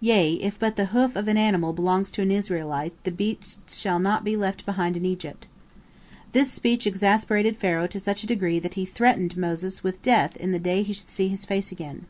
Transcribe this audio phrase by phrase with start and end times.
[0.00, 4.00] Yea, if but the hoof of an animal belongs to an Israelite, the beast shall
[4.00, 5.46] not be left behind in Egypt."
[6.32, 10.50] This speech exasperated Pharaoh to such a degree that he threatened Moses with death in
[10.50, 12.06] the day he should see his face again.